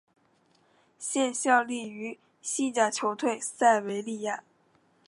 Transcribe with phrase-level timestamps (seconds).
[0.97, 4.43] 现效力于西甲球队塞维利亚。